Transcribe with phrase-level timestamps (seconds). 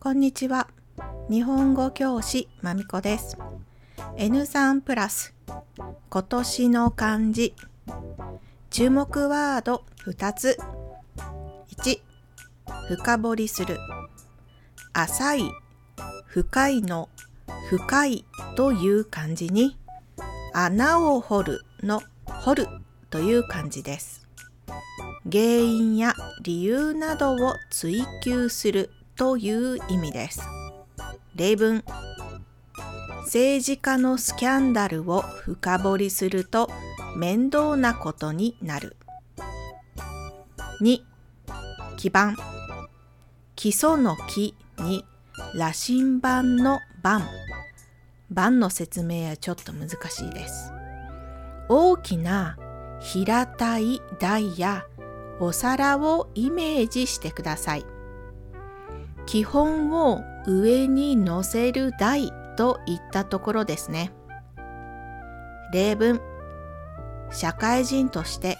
[0.00, 0.68] こんにちは。
[1.28, 3.36] 日本語教師まみこです。
[4.16, 5.34] N3 プラス。
[6.08, 7.54] 今年の漢字。
[8.70, 10.56] 注目ワード2つ。
[11.76, 12.00] 1
[12.96, 13.76] 深掘りする。
[14.92, 15.50] 浅い
[16.26, 17.08] 深いの。
[17.68, 18.24] 深い
[18.56, 19.76] という漢字に
[20.52, 22.02] 穴を掘るの。
[22.26, 22.68] 掘る
[23.10, 24.23] という漢字です。
[25.30, 30.42] 原因や理由などを追求するという意味です。
[31.34, 31.82] 例文。
[33.24, 36.70] 政治家のスキャンダルを深掘りすると
[37.16, 38.96] 面倒なことになる。
[40.82, 41.00] 2
[41.96, 42.36] 基盤。
[43.56, 45.04] 基礎の木に
[45.54, 47.22] 羅針盤の盤。
[48.30, 50.72] 盤の説明はちょっと難しいです。
[51.68, 52.58] 大きな
[53.00, 54.84] 平たい台や
[55.40, 57.86] お皿をイメージしてください。
[59.26, 64.12] 基本を上に乗せる台といったところですね。
[65.72, 66.20] 例文。
[67.32, 68.58] 社会人として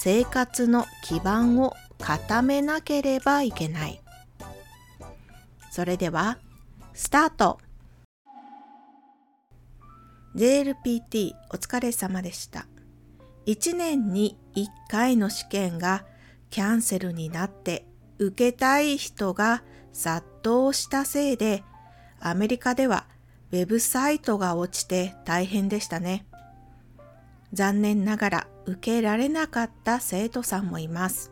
[0.00, 4.00] 生活の基盤を固めなければいけない。
[5.70, 6.38] それでは
[6.94, 7.58] スタート。
[10.34, 12.66] JLPT お疲れ様でした。
[13.46, 16.04] 1年に1回の試験が
[16.50, 17.86] キャンセルになって
[18.18, 21.62] 受けたい人が殺到したせいで
[22.20, 23.06] アメリカでは
[23.52, 26.26] ウェブサイトが落ちて大変でしたね。
[27.52, 31.30] 残念ながら受けられなかった生徒さんもいます。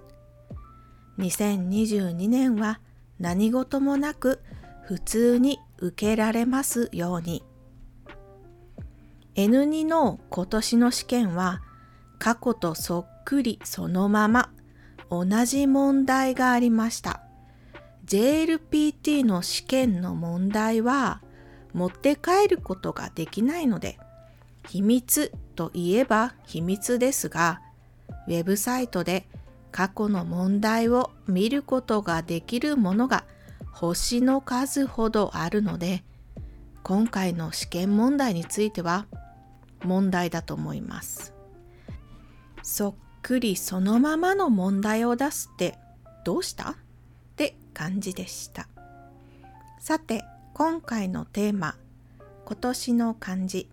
[1.18, 2.80] 2022年は
[3.18, 4.40] 何事もなく
[4.86, 7.42] 普通に受けられますように。
[9.34, 11.60] N2 の今年の試験は
[12.24, 14.50] 過去とそっくりそのまま
[15.10, 17.20] 同じ問題がありました。
[18.06, 21.20] JLPT の試験の問題は
[21.74, 23.98] 持って帰ることができないので
[24.68, 27.60] 秘密といえば秘密ですが
[28.26, 29.26] ウェブサイトで
[29.70, 33.24] 過去の問題を見ることができるものが
[33.70, 36.04] 星の数ほどあるので
[36.82, 39.04] 今回の試験問題については
[39.82, 41.33] 問題だと思います
[42.64, 45.78] そっくりそのままの問題を出すって
[46.24, 46.70] どうした？
[46.70, 46.74] っ
[47.36, 48.68] て感じでした。
[49.78, 51.76] さて今回のテーマ
[52.46, 53.68] 今年の漢字。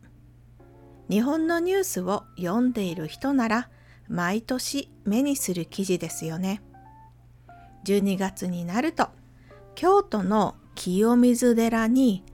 [1.09, 3.69] 日本のニュースを読んでいる人なら
[4.09, 6.61] 毎年目にする記事ですよね。
[7.85, 9.07] 12月になると
[9.73, 12.25] 京都の清水寺に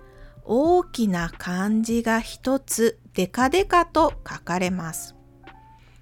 [0.43, 5.16] 大きな漢字が一つデカデカと書かれます。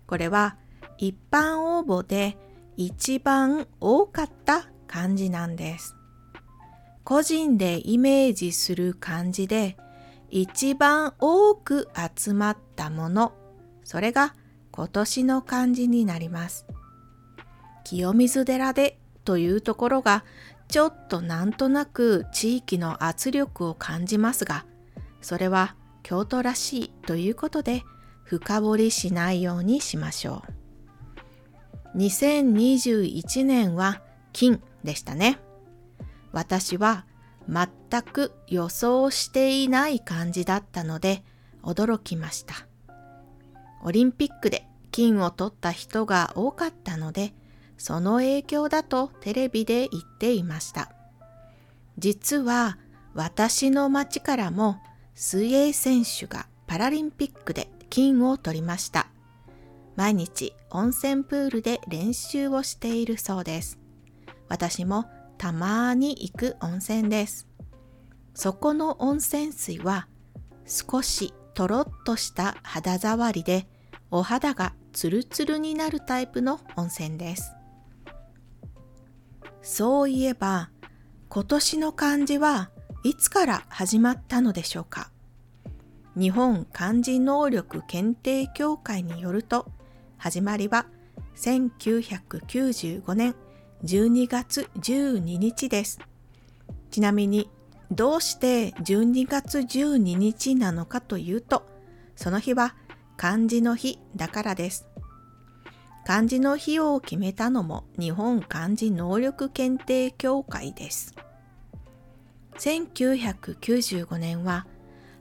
[0.08, 0.58] これは
[0.98, 2.38] 一般応募で
[2.78, 5.96] 一番多かった漢字なんです。
[7.04, 9.78] 個人でイメージする漢字で
[10.30, 13.34] 一番多く集まったもの、
[13.84, 14.36] それが
[14.72, 16.66] 今年の漢字になります。
[17.84, 20.24] 清水寺でというところが
[20.68, 24.66] ちょっとなんとなく地域の圧力を感じますが、
[25.22, 27.84] それは京都らしいということで
[28.26, 30.44] 深掘りしないようにしましょ
[31.96, 31.98] う。
[31.98, 34.02] 2021年は
[34.34, 35.40] 金でしたね。
[36.34, 37.06] 私は
[37.48, 41.24] 全く予想していない感じだったので
[41.64, 42.68] 驚きました。
[43.84, 47.34] オリンピックで金を取った人が多かったので
[47.78, 50.92] その影響だとテレビで言っていました。
[51.98, 52.78] 実は
[53.14, 54.78] 私の町からも
[55.14, 59.08] 水泳選手がパラリンピックで金を取りました。
[59.96, 63.80] 毎日温泉プールで練習をしているそうです。
[64.50, 65.06] 私も
[65.38, 67.48] たまに行く温泉です。
[68.34, 70.08] そこの温泉水は
[70.66, 73.68] 少しとろっとした肌触りで
[74.12, 77.54] お肌がツルツルになるタイプの温泉です。
[79.62, 80.70] そういえば、
[81.30, 82.70] 今年の漢字は
[83.04, 85.12] いつから始まったのでしょうか？
[86.18, 89.68] 日本漢字能力検定協会によると、
[90.18, 90.86] 始まりは
[91.36, 93.36] 1995年
[93.84, 96.00] 12月12日です。
[96.90, 97.50] ちなみに、
[97.92, 101.68] どうして12月12日なのかというと、
[102.16, 102.76] その日は
[103.18, 104.88] 漢字の日だからです。
[106.06, 111.14] 漢字の日を決めたのも日本漢字能力検定協会です。
[112.58, 114.66] 1995年は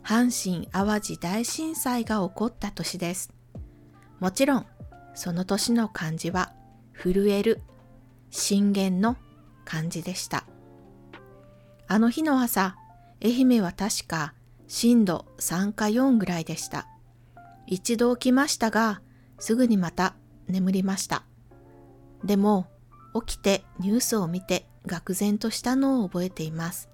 [0.04, 3.30] 阪神・淡路大震災が起こった年です。
[4.20, 4.66] もちろん、
[5.14, 6.52] その年の漢字は
[6.92, 7.62] 震える、
[8.30, 9.16] 震源の
[9.64, 10.44] 漢字でした。
[11.88, 12.76] あの日の朝、
[13.24, 14.34] 愛媛は確か
[14.68, 16.86] 震度3か4ぐらいでした。
[17.66, 19.00] 一度起きましたが、
[19.38, 20.16] すぐにまた
[20.48, 21.24] 眠りました。
[22.22, 22.66] でも、
[23.14, 26.90] 起きてニュースを見て愕然としたのを覚えています。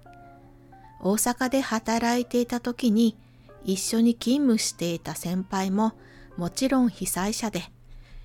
[1.01, 3.17] 大阪で働いていた時に
[3.63, 5.93] 一緒に勤務していた先輩も
[6.37, 7.63] もちろん被災者で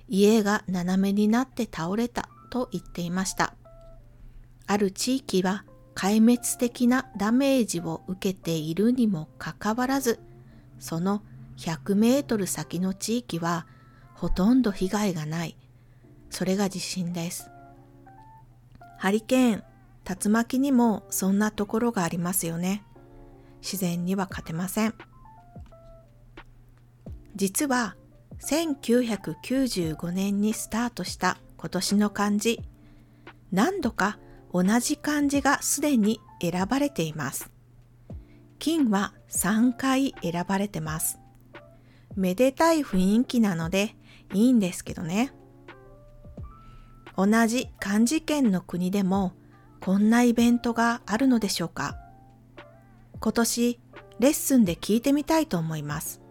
[0.07, 3.53] 家が斜めになって倒れたと言っていました。
[4.67, 5.65] ある地域は
[5.95, 10.19] 壊滅的なダメージを受けているにもかかわらず、
[10.79, 11.23] その
[11.57, 13.65] 100メートル先の地域は
[14.13, 15.57] ほとんど被害がない。
[16.29, 17.49] それが地震です。
[18.97, 19.63] ハリケーン、
[20.07, 22.83] 竜巻にもそんなところがありますよね。
[23.61, 24.93] 自然には勝てません。
[27.35, 27.97] 実は
[28.39, 32.61] 1995年にスタートした今年の漢字、
[33.51, 34.17] 何度か
[34.53, 37.51] 同じ漢字がすでに選ばれています。
[38.59, 41.19] 金は3回選ばれてます。
[42.15, 43.95] めでたい雰囲気なので
[44.33, 45.33] いいんですけどね。
[47.15, 49.33] 同じ漢字圏の国でも
[49.79, 51.97] こんなイベントがあるのでしょうか？
[53.19, 53.79] 今年
[54.19, 56.21] レッスンで聞いてみたいと思います。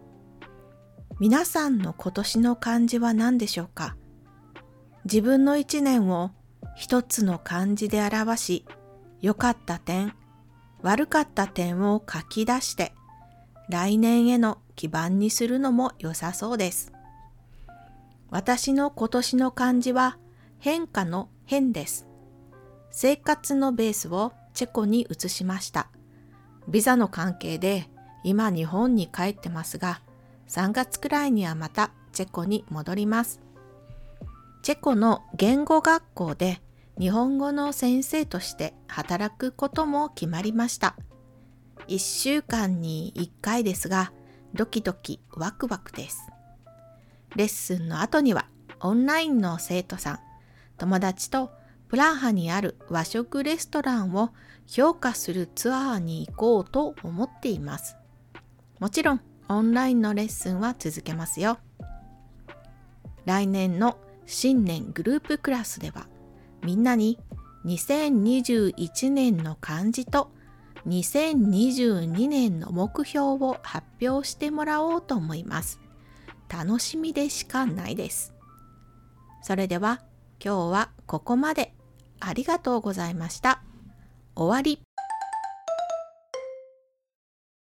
[1.19, 3.95] 皆さんの今年の漢字は何でしょうか？
[5.05, 6.31] 自分の一年を
[6.75, 8.65] 一つの漢字で表し、
[9.21, 10.13] 良かった点、
[10.81, 12.93] 悪かった点を書き出して、
[13.69, 16.91] 来年への基盤にするのも良さそうです。
[18.29, 20.17] 私の今年の漢字は
[20.59, 22.06] 変化の変です。
[22.91, 25.89] 生活のベースをチェコに移しました。
[26.67, 27.89] ビザの関係で
[28.23, 30.01] 今日本に帰ってますが、
[30.47, 33.39] 3月くらいにはまたチェコに戻ります。
[34.63, 36.61] チェコの言語学校で
[36.99, 40.95] 日本語の先生として働くことも決まりました。
[41.87, 44.11] 1週間に1回ですが、
[44.53, 46.27] ドキドキワクワクです。
[47.35, 48.47] レッスンの後には
[48.79, 50.19] オンラインの生徒さん、
[50.77, 51.51] 友達と
[51.89, 54.31] プラハにある和食レストランを
[54.65, 57.95] 評価するツアーに行こうと思っています。
[58.79, 61.59] もちろんオンラインのレッスンは続けますよ。
[63.25, 66.07] 来年の新年グループクラスでは
[66.63, 67.19] みんなに
[67.65, 70.31] 2021年の漢字と
[70.87, 75.79] 2022年の目標を発表してもらおうと思います。
[76.49, 78.33] 楽しみでしかないです。
[79.41, 80.01] それでは
[80.43, 81.73] 今日はここまで
[82.19, 83.61] ありがとうございました。
[84.35, 84.86] 終わり。